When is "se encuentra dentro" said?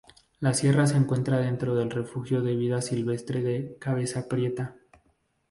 0.87-1.75